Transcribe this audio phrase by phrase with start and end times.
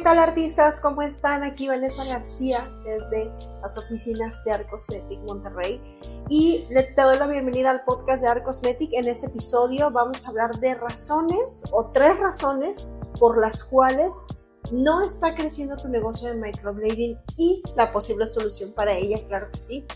[0.00, 0.80] ¿Qué tal artistas?
[0.80, 1.42] ¿Cómo están?
[1.42, 5.78] Aquí Vanessa García desde las oficinas de Arcosmetic Monterrey
[6.30, 8.94] y te doy la bienvenida al podcast de Arcosmetic.
[8.94, 14.24] En este episodio vamos a hablar de razones o tres razones por las cuales
[14.72, 19.60] no está creciendo tu negocio de microblading y la posible solución para ella, claro que
[19.60, 19.86] sí.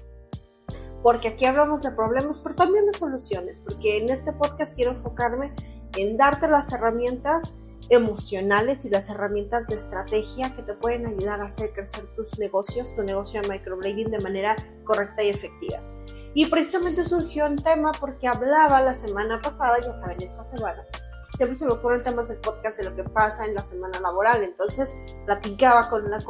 [1.03, 5.55] Porque aquí hablamos de problemas, pero también de soluciones, porque en este podcast quiero enfocarme
[5.97, 7.55] en darte las herramientas
[7.91, 12.95] emocionales y las herramientas de estrategia que te pueden ayudar a hacer crecer tus negocios,
[12.95, 15.79] tu negocio de microblading de manera correcta y efectiva.
[16.35, 20.85] Y precisamente surgió un tema porque hablaba la semana pasada, ya saben, esta semana,
[21.35, 24.43] siempre se me ocurren temas del podcast de lo que pasa en la semana laboral.
[24.43, 24.95] Entonces
[25.27, 26.23] platicaba con una,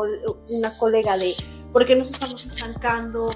[0.79, 1.35] colega de
[1.73, 3.29] por qué nos estamos estancando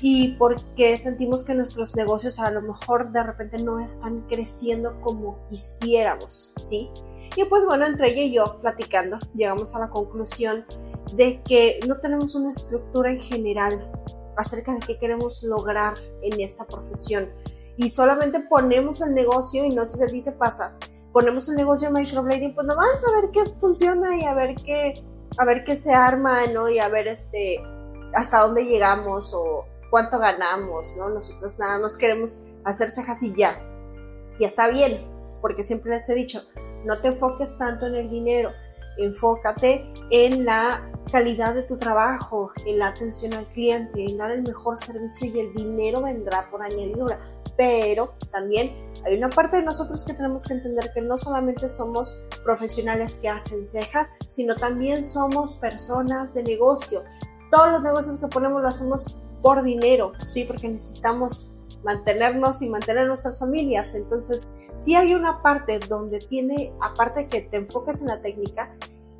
[0.00, 5.00] y por qué sentimos que nuestros negocios a lo mejor de repente no están creciendo
[5.00, 6.90] como quisiéramos, ¿sí?
[7.36, 10.66] Y pues bueno, entre ella y yo platicando, llegamos a la conclusión
[11.14, 13.92] de que no tenemos una estructura en general
[14.36, 17.32] acerca de qué queremos lograr en esta profesión.
[17.76, 20.76] Y solamente ponemos el negocio, y no sé si a ti te pasa,
[21.12, 24.54] ponemos el negocio de microblading, pues no vamos a ver qué funciona y a ver
[24.56, 25.02] qué,
[25.38, 26.68] a ver qué se arma, ¿no?
[26.68, 27.62] Y a ver este,
[28.14, 31.08] hasta dónde llegamos o cuánto ganamos, ¿no?
[31.08, 33.54] Nosotros nada más queremos hacer cejas y ya.
[34.38, 34.98] Y está bien,
[35.40, 36.42] porque siempre les he dicho,
[36.84, 38.50] no te enfoques tanto en el dinero,
[38.98, 44.42] enfócate en la calidad de tu trabajo, en la atención al cliente, en dar el
[44.42, 47.18] mejor servicio y el dinero vendrá por añadidura.
[47.56, 52.16] Pero también hay una parte de nosotros que tenemos que entender que no solamente somos
[52.44, 57.02] profesionales que hacen cejas, sino también somos personas de negocio.
[57.50, 60.44] Todos los negocios que ponemos lo hacemos por dinero, ¿sí?
[60.44, 61.50] Porque necesitamos
[61.84, 63.94] mantenernos y mantener nuestras familias.
[63.94, 68.74] Entonces, si hay una parte donde tiene, aparte que te enfoques en la técnica,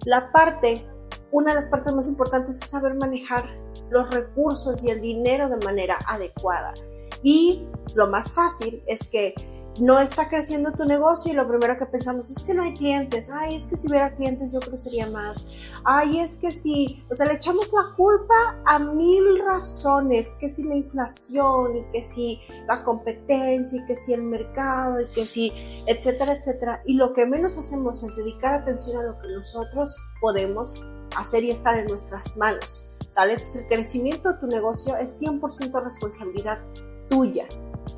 [0.04, 0.86] la parte,
[1.30, 3.44] una de las partes más importantes es saber manejar
[3.90, 6.74] los recursos y el dinero de manera adecuada.
[7.22, 9.34] Y lo más fácil es que
[9.80, 13.30] no está creciendo tu negocio y lo primero que pensamos es que no hay clientes,
[13.32, 17.26] ay, es que si hubiera clientes yo crecería más, ay, es que si, o sea,
[17.26, 18.34] le echamos la culpa
[18.66, 24.12] a mil razones, que si la inflación y que si la competencia y que si
[24.12, 25.52] el mercado y que si,
[25.86, 30.84] etcétera, etcétera, y lo que menos hacemos es dedicar atención a lo que nosotros podemos
[31.16, 33.32] hacer y estar en nuestras manos, ¿sale?
[33.34, 36.60] Entonces el crecimiento de tu negocio es 100% responsabilidad
[37.08, 37.46] tuya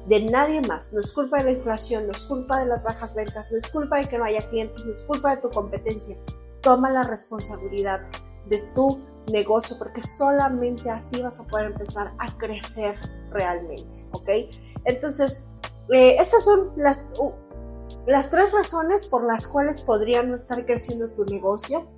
[0.06, 0.93] de nadie más.
[0.93, 3.67] No es culpa de la inflación, no es culpa de las bajas ventas, no es
[3.69, 6.17] culpa de que no haya clientes, no es culpa de tu competencia.
[6.61, 8.00] Toma la responsabilidad
[8.47, 8.99] de tu
[9.31, 12.95] negocio porque solamente así vas a poder empezar a crecer
[13.31, 14.28] realmente, ¿ok?
[14.84, 15.61] Entonces,
[15.93, 17.03] eh, estas son las,
[18.06, 21.91] las tres razones por las cuales podría no estar creciendo tu negocio.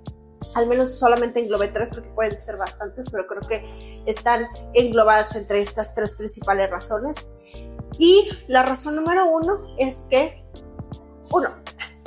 [0.55, 5.61] Al menos solamente englobé tres porque pueden ser bastantes, pero creo que están englobadas entre
[5.61, 7.27] estas tres principales razones.
[7.99, 10.43] Y la razón número uno es que,
[11.31, 11.49] uno,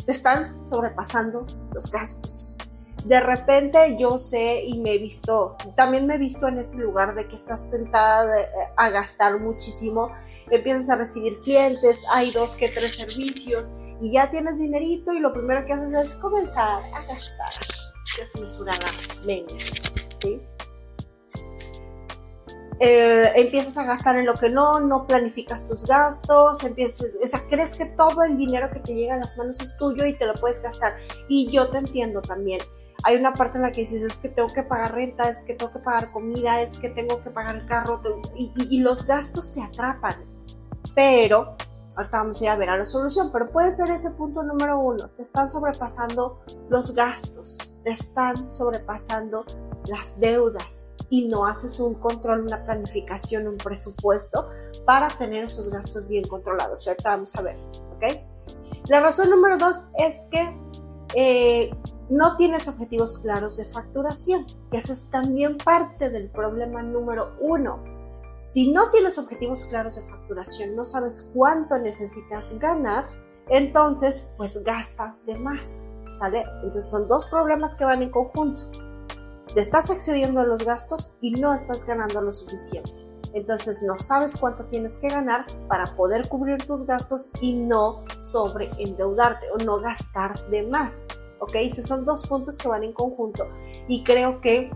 [0.04, 2.56] te están sobrepasando los gastos.
[3.04, 7.14] De repente yo sé y me he visto, también me he visto en ese lugar
[7.14, 8.34] de que estás tentada
[8.76, 10.10] a gastar muchísimo,
[10.50, 15.32] empiezas a recibir clientes, hay dos que tres servicios y ya tienes dinerito y lo
[15.32, 17.52] primero que haces es comenzar a gastar
[18.18, 19.54] desmesuradamente.
[19.58, 20.38] ¿sí?
[22.82, 27.46] Eh, empiezas a gastar en lo que no, no planificas tus gastos, empiezas, o sea,
[27.46, 30.26] crees que todo el dinero que te llega a las manos es tuyo y te
[30.26, 30.96] lo puedes gastar.
[31.28, 32.62] Y yo te entiendo también.
[33.02, 35.52] Hay una parte en la que dices, es que tengo que pagar renta, es que
[35.52, 38.00] tengo que pagar comida, es que tengo que pagar el carro,
[38.34, 40.16] y, y los gastos te atrapan.
[40.94, 41.56] Pero,
[41.96, 44.78] ahorita vamos a ir a ver a la solución, pero puede ser ese punto número
[44.78, 49.44] uno, te están sobrepasando los gastos, te están sobrepasando
[49.86, 54.48] las deudas y no haces un control, una planificación, un presupuesto
[54.84, 56.86] para tener esos gastos bien controlados.
[56.86, 57.56] Ahorita vamos a ver,
[57.96, 58.04] ¿ok?
[58.86, 60.56] La razón número dos es que
[61.14, 61.70] eh,
[62.08, 67.82] no tienes objetivos claros de facturación, que esa es también parte del problema número uno.
[68.40, 73.04] Si no tienes objetivos claros de facturación, no sabes cuánto necesitas ganar,
[73.48, 75.84] entonces pues gastas de más,
[76.14, 76.42] ¿sale?
[76.62, 78.62] Entonces son dos problemas que van en conjunto.
[79.54, 83.06] Te estás excediendo en los gastos y no estás ganando lo suficiente.
[83.32, 89.46] Entonces no sabes cuánto tienes que ganar para poder cubrir tus gastos y no sobreendeudarte
[89.52, 91.06] o no gastar de más.
[91.40, 91.54] ¿Ok?
[91.56, 93.46] Esos son dos puntos que van en conjunto.
[93.88, 94.70] Y creo que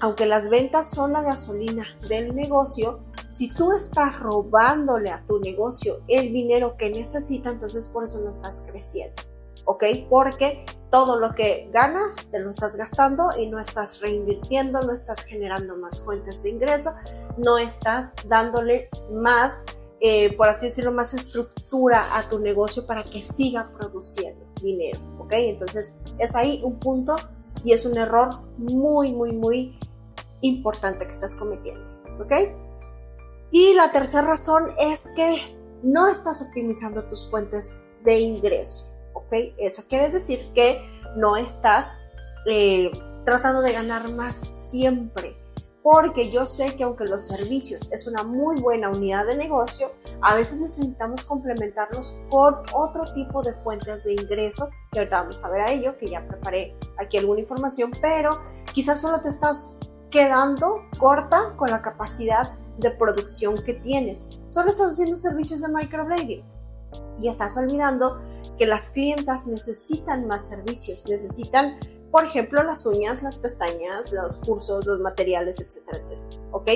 [0.00, 5.98] aunque las ventas son la gasolina del negocio, si tú estás robándole a tu negocio
[6.08, 9.22] el dinero que necesita, entonces por eso no estás creciendo.
[9.64, 9.84] ¿Ok?
[10.08, 15.24] Porque todo lo que ganas te lo estás gastando y no estás reinvirtiendo, no estás
[15.24, 16.94] generando más fuentes de ingreso,
[17.36, 19.64] no estás dándole más,
[20.00, 24.98] eh, por así decirlo, más estructura a tu negocio para que siga produciendo dinero.
[25.18, 25.32] ¿Ok?
[25.34, 27.14] Entonces es ahí un punto
[27.62, 29.78] y es un error muy, muy, muy
[30.42, 31.84] importante que estás cometiendo.
[32.20, 32.32] ¿Ok?
[33.50, 38.96] Y la tercera razón es que no estás optimizando tus fuentes de ingreso.
[39.14, 39.32] ¿Ok?
[39.58, 40.80] Eso quiere decir que
[41.16, 41.98] no estás
[42.46, 42.90] eh,
[43.24, 45.36] tratando de ganar más siempre.
[45.82, 50.34] Porque yo sé que aunque los servicios es una muy buena unidad de negocio, a
[50.34, 55.62] veces necesitamos complementarlos con otro tipo de fuentes de ingreso, que ahorita vamos a ver
[55.62, 58.38] a ello, que ya preparé aquí alguna información, pero
[58.74, 59.76] quizás solo te estás
[60.10, 64.30] quedando corta con la capacidad de producción que tienes.
[64.48, 66.44] Solo estás haciendo servicios de microblading
[67.20, 68.18] y estás olvidando
[68.58, 71.78] que las clientas necesitan más servicios, necesitan,
[72.10, 76.42] por ejemplo, las uñas, las pestañas, los cursos, los materiales, etcétera, etcétera.
[76.52, 76.70] ¿Ok?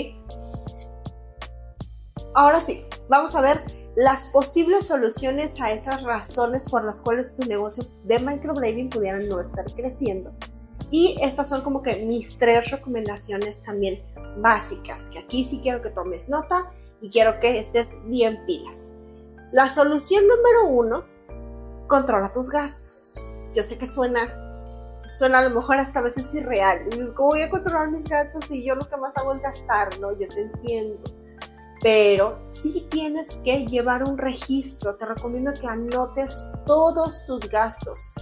[2.35, 3.61] Ahora sí, vamos a ver
[3.95, 9.41] las posibles soluciones a esas razones por las cuales tu negocio de microblading pudiera no
[9.41, 10.33] estar creciendo.
[10.93, 14.03] Y estas son como que mis tres recomendaciones también
[14.37, 18.93] básicas, que aquí sí quiero que tomes nota y quiero que estés bien pilas.
[19.53, 21.05] La solución número uno,
[21.89, 23.19] controla tus gastos.
[23.55, 24.21] Yo sé que suena,
[25.09, 26.85] suena a lo mejor hasta a veces irreal.
[26.91, 29.99] Dices, ¿cómo voy a controlar mis gastos si yo lo que más hago es gastar?
[29.99, 30.99] No, yo te entiendo.
[31.81, 34.95] Pero sí tienes que llevar un registro.
[34.97, 38.13] Te recomiendo que anotes todos tus gastos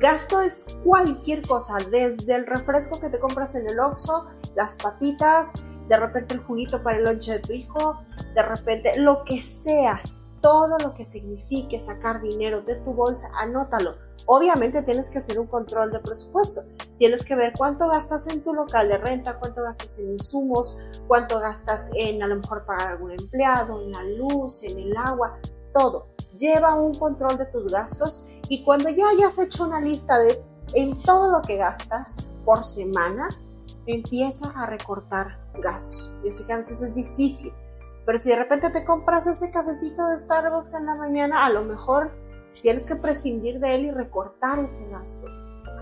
[0.00, 4.24] Gasto es cualquier cosa, desde el refresco que te compras en el Oxxo,
[4.54, 5.52] las papitas,
[5.90, 8.00] de repente el juguito para el lonche de tu hijo,
[8.34, 10.00] de repente lo que sea,
[10.40, 13.92] todo lo que signifique sacar dinero de tu bolsa, anótalo.
[14.24, 16.62] Obviamente tienes que hacer un control de presupuesto.
[16.98, 21.40] Tienes que ver cuánto gastas en tu local de renta, cuánto gastas en insumos, cuánto
[21.40, 25.38] gastas en a lo mejor pagar algún empleado, en la luz, en el agua,
[25.74, 26.14] todo.
[26.38, 30.42] Lleva un control de tus gastos y cuando ya hayas hecho una lista de
[30.74, 33.28] en todo lo que gastas por semana,
[33.86, 36.10] empieza a recortar gastos.
[36.24, 37.52] Yo sé que a veces es difícil,
[38.04, 41.62] pero si de repente te compras ese cafecito de Starbucks en la mañana, a lo
[41.62, 42.10] mejor
[42.60, 45.26] tienes que prescindir de él y recortar ese gasto.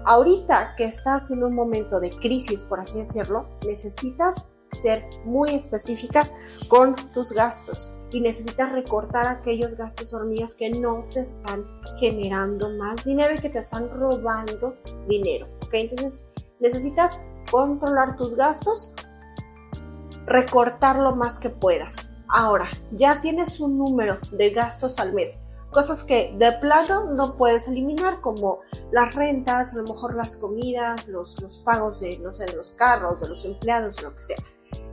[0.04, 6.28] Ahorita que estás en un momento de crisis, por así decirlo, necesitas ser muy específica
[6.68, 11.64] con tus gastos y necesitas recortar aquellos gastos hormigas que no te están
[11.98, 14.76] generando más dinero y que te están robando
[15.06, 15.48] dinero.
[15.72, 18.94] Entonces necesitas controlar tus gastos,
[20.26, 22.12] recortar lo más que puedas.
[22.28, 25.40] Ahora, ya tienes un número de gastos al mes,
[25.70, 31.08] cosas que de plano no puedes eliminar, como las rentas, a lo mejor las comidas,
[31.08, 34.36] los, los pagos de, no sé, de los carros, de los empleados, lo que sea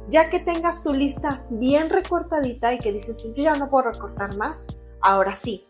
[0.10, 3.92] ya que tengas tu lista bien recortadita y que dices tú, yo ya no puedo
[3.92, 4.68] recortar más,
[5.02, 5.66] ahora sí,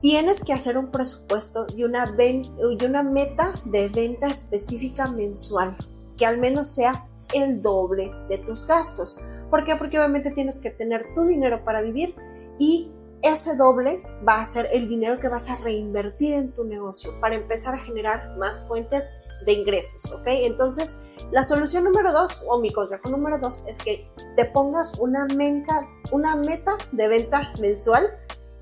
[0.00, 5.76] tienes que hacer un presupuesto y una, y una meta de venta específica mensual,
[6.16, 9.46] que al menos sea el doble de tus gastos.
[9.50, 9.76] ¿Por qué?
[9.76, 12.14] Porque obviamente tienes que tener tu dinero para vivir
[12.58, 12.90] y
[13.22, 17.36] ese doble va a ser el dinero que vas a reinvertir en tu negocio para
[17.36, 19.12] empezar a generar más fuentes
[19.44, 20.26] de ingresos, ¿ok?
[20.26, 20.96] Entonces,
[21.30, 25.88] la solución número dos, o mi consejo número dos, es que te pongas una meta,
[26.10, 28.04] una meta de venta mensual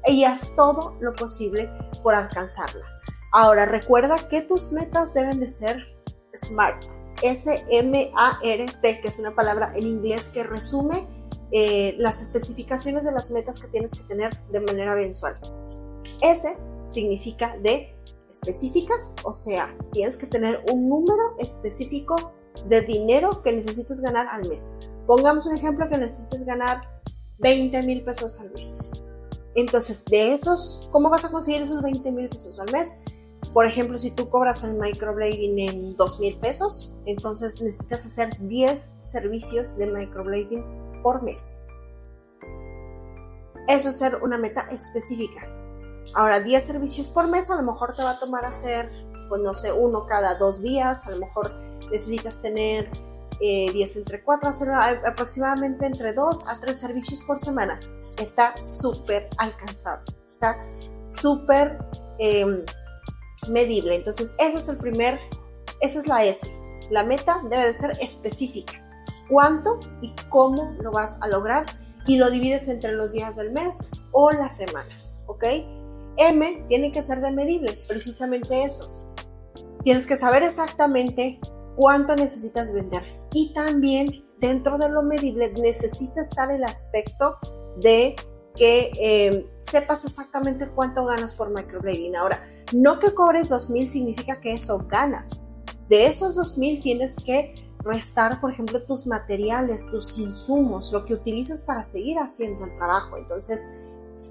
[0.06, 1.70] y haz todo lo posible
[2.02, 2.84] por alcanzarla.
[3.32, 5.84] Ahora, recuerda que tus metas deben de ser
[6.34, 6.82] SMART,
[7.22, 11.06] S-M-A-R-T, que es una palabra en inglés que resume
[11.50, 15.38] eh, las especificaciones de las metas que tienes que tener de manera mensual.
[16.22, 16.56] S
[16.88, 17.97] significa de
[18.28, 22.34] específicas, o sea, tienes que tener un número específico
[22.66, 24.68] de dinero que necesites ganar al mes.
[25.06, 27.00] Pongamos un ejemplo que necesites ganar
[27.38, 28.90] 20 mil pesos al mes.
[29.54, 32.96] Entonces, de esos, ¿cómo vas a conseguir esos 20 mil pesos al mes?
[33.52, 38.90] Por ejemplo, si tú cobras el microblading en 2 mil pesos, entonces necesitas hacer 10
[39.02, 41.62] servicios de microblading por mes.
[43.68, 45.57] Eso es ser una meta específica.
[46.14, 48.90] Ahora, 10 servicios por mes a lo mejor te va a tomar hacer,
[49.28, 51.52] pues no sé, uno cada dos días, a lo mejor
[51.90, 52.90] necesitas tener
[53.40, 54.68] 10 eh, entre 4, hacer
[55.06, 57.78] aproximadamente entre 2 a 3 servicios por semana.
[58.18, 60.58] Está súper alcanzable, está
[61.06, 61.78] súper
[62.18, 62.64] em,
[63.48, 63.94] medible.
[63.94, 65.20] Entonces, ese es el primer,
[65.80, 66.50] esa es la S.
[66.90, 68.72] La meta debe de ser específica.
[69.28, 71.66] ¿Cuánto y cómo lo vas a lograr?
[72.06, 75.44] Y lo divides entre los días del mes o las semanas, ¿ok?
[76.18, 79.08] M tiene que ser de medible, precisamente eso.
[79.84, 81.38] Tienes que saber exactamente
[81.76, 83.02] cuánto necesitas vender.
[83.32, 87.38] Y también dentro de lo medible necesita estar el aspecto
[87.80, 88.16] de
[88.54, 92.16] que eh, sepas exactamente cuánto ganas por microblading.
[92.16, 95.46] Ahora, no que cobres 2.000 significa que eso ganas.
[95.88, 101.62] De esos 2.000 tienes que restar, por ejemplo, tus materiales, tus insumos, lo que utilizas
[101.62, 103.16] para seguir haciendo el trabajo.
[103.16, 103.68] Entonces,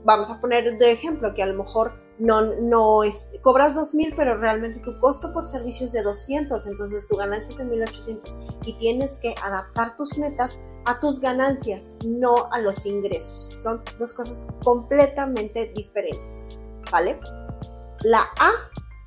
[0.03, 4.38] vamos a poner de ejemplo que a lo mejor no, no es, cobras 2.000, pero
[4.38, 8.77] realmente tu costo por servicio es de 200, entonces tu ganancia es de 1.800 y
[8.77, 14.48] tienes que adaptar tus metas a tus ganancias, no a los ingresos, son dos cosas
[14.63, 16.58] completamente diferentes,
[16.91, 17.20] ¿vale?
[18.01, 18.51] La A,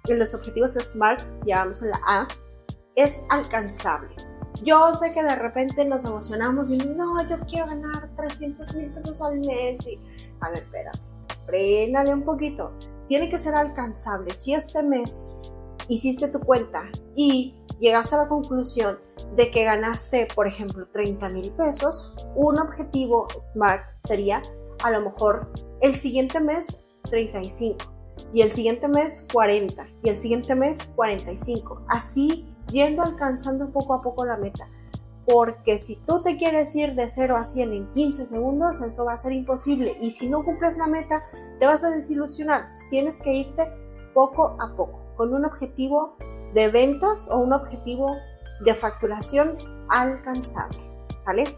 [0.07, 2.29] en los objetivos SMART, ya vamos la A,
[2.95, 4.15] es alcanzable.
[4.63, 9.23] Yo sé que de repente nos emocionamos y no, yo quiero ganar 300 mil pesos
[9.23, 9.99] al mes y,
[10.41, 10.93] a ver, espera,
[11.47, 12.73] frénale un poquito.
[13.09, 14.35] Tiene que ser alcanzable.
[14.35, 15.27] Si este mes
[15.89, 16.83] hiciste tu cuenta
[17.17, 18.99] y llegaste a la conclusión
[19.37, 24.43] de que ganaste, por ejemplo, 30 mil pesos, un objetivo SMART sería
[24.83, 27.79] a lo mejor el siguiente mes 35
[28.33, 31.85] y el siguiente mes 40 y el siguiente mes 45.
[31.89, 34.69] Así yendo alcanzando poco a poco la meta.
[35.27, 39.13] Porque si tú te quieres ir de 0 a 100 en 15 segundos, eso va
[39.13, 39.97] a ser imposible.
[40.01, 41.23] Y si no cumples la meta,
[41.59, 42.69] te vas a desilusionar.
[42.71, 43.71] Pues tienes que irte
[44.15, 46.17] poco a poco, con un objetivo
[46.55, 48.17] de ventas o un objetivo
[48.65, 49.53] de facturación
[49.89, 50.79] alcanzable.
[51.25, 51.57] ¿Vale?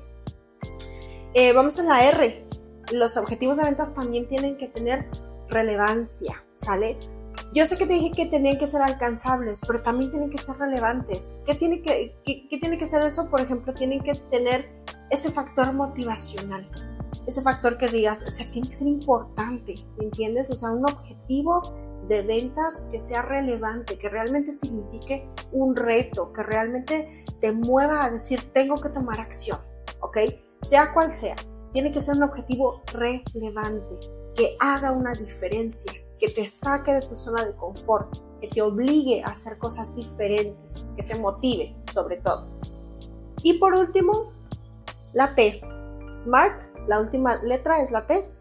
[1.34, 2.46] Eh, vamos a la R.
[2.92, 5.08] Los objetivos de ventas también tienen que tener
[5.48, 6.98] relevancia, ¿sale?
[7.54, 10.56] Yo sé que te dije que tenían que ser alcanzables, pero también tienen que ser
[10.56, 11.40] relevantes.
[11.44, 13.28] ¿Qué tiene que, qué, tiene que ser eso?
[13.28, 16.66] Por ejemplo, tienen que tener ese factor motivacional.
[17.26, 20.50] Ese factor que digas, o sea, tiene que ser importante, ¿entiendes?
[20.50, 21.60] O sea, un objetivo
[22.08, 28.10] de ventas que sea relevante, que realmente signifique un reto, que realmente te mueva a
[28.10, 29.60] decir, tengo que tomar acción,
[30.00, 30.18] ¿ok?
[30.62, 31.36] Sea cual sea,
[31.74, 34.00] tiene que ser un objetivo relevante,
[34.36, 35.92] que haga una diferencia
[36.22, 40.86] que te saque de tu zona de confort, que te obligue a hacer cosas diferentes,
[40.96, 42.46] que te motive sobre todo.
[43.42, 44.32] Y por último,
[45.14, 45.60] la T.
[46.12, 48.32] Smart, la última letra es la T.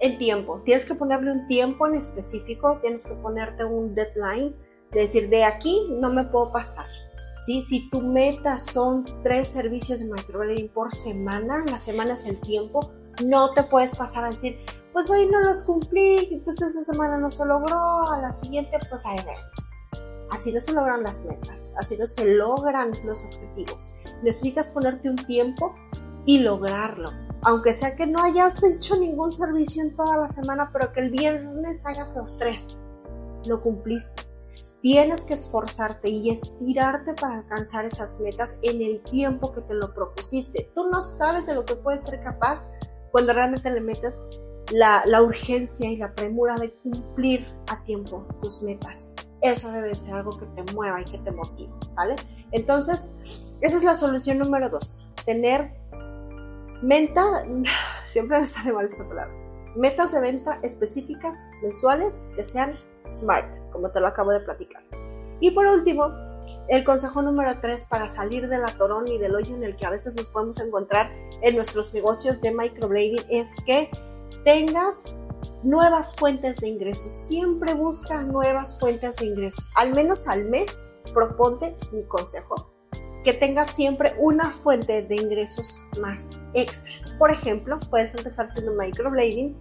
[0.00, 0.60] El tiempo.
[0.62, 4.54] Tienes que ponerle un tiempo en específico, tienes que ponerte un deadline,
[4.90, 6.84] de decir, de aquí no me puedo pasar.
[7.38, 7.62] ¿Sí?
[7.62, 12.92] Si tu meta son tres servicios de microblading por semana, la semana es el tiempo,
[13.24, 14.54] no te puedes pasar a decir,
[14.92, 19.06] pues hoy no los cumplí, pues esta semana no se logró, a la siguiente pues
[19.06, 19.76] ahí vemos.
[20.30, 23.90] Así no se logran las metas, así no se logran los objetivos.
[24.22, 25.74] Necesitas ponerte un tiempo
[26.24, 27.10] y lograrlo.
[27.42, 31.10] Aunque sea que no hayas hecho ningún servicio en toda la semana, pero que el
[31.10, 32.80] viernes hagas los tres.
[33.44, 34.22] Lo cumpliste.
[34.80, 39.92] Tienes que esforzarte y estirarte para alcanzar esas metas en el tiempo que te lo
[39.92, 40.72] propusiste.
[40.74, 42.72] Tú no sabes de lo que puedes ser capaz
[43.10, 44.22] cuando realmente le metes
[44.72, 49.12] la, urgencia y la premura de cumplir a tiempo tus metas.
[49.42, 52.16] Eso debe ser algo que te mueva y que te motive, ¿sale?
[52.52, 55.08] Entonces, esa es la solución número dos.
[55.26, 55.74] Tener
[56.82, 57.22] meta,
[58.04, 59.34] siempre me sale mal esta palabra,
[59.76, 62.70] metas de venta específicas, mensuales, que sean
[63.06, 64.82] smart, como te lo acabo de platicar.
[65.40, 66.12] Y por último,
[66.68, 69.90] el consejo número 3 para salir del atorón y del hoyo en el que a
[69.90, 71.10] veces nos podemos encontrar
[71.42, 73.90] en nuestros negocios de microblading es que
[74.44, 75.14] tengas
[75.62, 77.12] nuevas fuentes de ingresos.
[77.12, 79.64] Siempre busca nuevas fuentes de ingresos.
[79.76, 82.72] Al menos al mes, proponte, mi consejo,
[83.24, 86.94] que tengas siempre una fuente de ingresos más extra.
[87.18, 89.56] Por ejemplo, puedes empezar haciendo microblading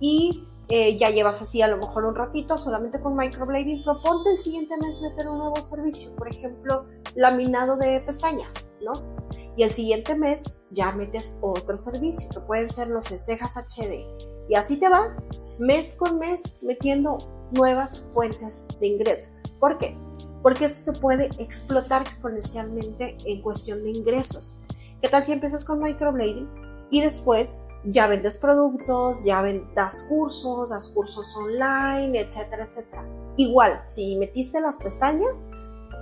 [0.00, 4.40] y eh, ya llevas así a lo mejor un ratito solamente con microblading, proponte el
[4.40, 6.86] siguiente mes meter un nuevo servicio, por ejemplo,
[7.16, 9.19] laminado de pestañas, ¿no?
[9.56, 14.04] Y el siguiente mes ya metes otro servicio, que pueden ser los cejas HD.
[14.48, 15.26] Y así te vas
[15.58, 19.30] mes con mes metiendo nuevas fuentes de ingreso.
[19.58, 19.96] ¿Por qué?
[20.42, 24.60] Porque esto se puede explotar exponencialmente en cuestión de ingresos.
[25.02, 26.48] ¿Qué tal si empiezas con microblading
[26.90, 29.42] y después ya vendes productos, ya
[29.74, 33.06] das cursos, das cursos online, etcétera, etcétera.
[33.36, 35.48] Igual, si metiste las pestañas,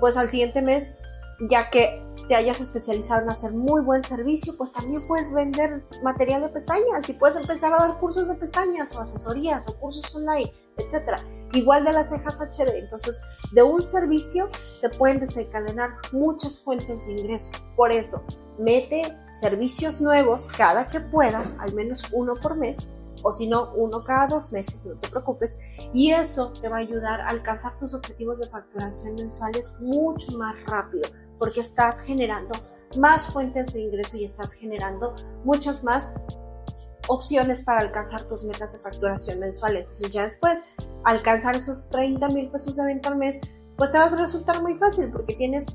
[0.00, 0.96] pues al siguiente mes,
[1.48, 6.42] ya que te hayas especializado en hacer muy buen servicio, pues también puedes vender material
[6.42, 10.52] de pestañas y puedes empezar a dar cursos de pestañas o asesorías o cursos online,
[10.76, 11.24] etcétera.
[11.52, 12.78] Igual de las cejas HD.
[12.78, 17.52] Entonces, de un servicio se pueden desencadenar muchas fuentes de ingreso.
[17.74, 18.22] Por eso,
[18.58, 22.88] mete servicios nuevos cada que puedas, al menos uno por mes,
[23.22, 25.58] o si no, uno cada dos meses, no te preocupes.
[25.92, 30.54] Y eso te va a ayudar a alcanzar tus objetivos de facturación mensuales mucho más
[30.66, 31.08] rápido,
[31.38, 32.54] porque estás generando
[32.96, 36.14] más fuentes de ingreso y estás generando muchas más
[37.08, 39.76] opciones para alcanzar tus metas de facturación mensual.
[39.76, 40.64] Entonces ya después,
[41.04, 43.40] alcanzar esos 30 mil pesos de venta al mes,
[43.76, 45.66] pues te va a resultar muy fácil porque tienes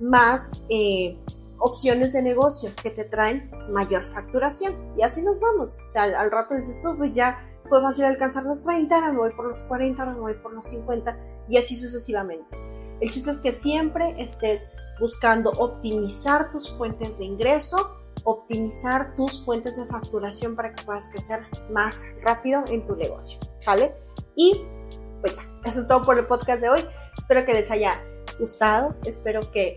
[0.00, 1.18] más eh,
[1.62, 4.76] opciones de negocio que te traen mayor facturación.
[4.98, 5.78] Y así nos vamos.
[5.86, 7.38] O sea, al, rato dices tú, pues ya
[7.68, 10.52] fue fácil alcanzar los 30, ahora me voy por los 40, ahora me voy por
[10.52, 11.16] los 50
[11.48, 12.44] y así sucesivamente.
[13.00, 17.90] El chiste es que siempre estés buscando optimizar tus fuentes de ingreso,
[18.24, 21.40] optimizar tus fuentes de facturación para que puedas crecer
[21.70, 23.38] más rápido en tu negocio.
[23.60, 23.94] ¿Sale?
[24.34, 24.60] Y
[25.20, 26.84] pues ya, eso es todo por el podcast de hoy.
[27.16, 28.02] Espero que les haya
[28.38, 29.76] gustado, espero que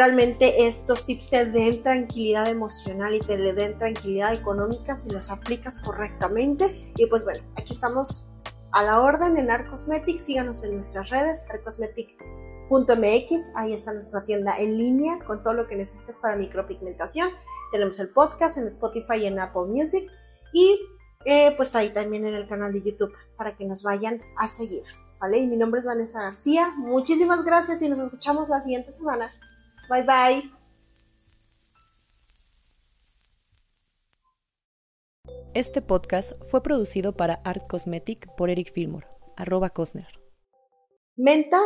[0.00, 5.78] realmente estos tips te den tranquilidad emocional y te den tranquilidad económica si los aplicas
[5.78, 6.64] correctamente.
[6.96, 8.24] Y pues bueno, aquí estamos
[8.72, 10.18] a la orden en Arcosmetic.
[10.18, 13.50] Síganos en nuestras redes, arcosmetic.mx.
[13.56, 17.28] Ahí está nuestra tienda en línea con todo lo que necesitas para micropigmentación.
[17.70, 20.10] Tenemos el podcast en Spotify y en Apple Music.
[20.54, 20.80] Y
[21.26, 24.80] eh, pues ahí también en el canal de YouTube para que nos vayan a seguir.
[25.20, 25.36] ¿Vale?
[25.36, 26.72] Y mi nombre es Vanessa García.
[26.78, 29.30] Muchísimas gracias y nos escuchamos la siguiente semana.
[29.90, 30.50] Bye bye.
[35.52, 40.06] Este podcast fue producido para Art Cosmetic por Eric Fillmore, arroba Cosner.
[41.16, 41.58] Menta.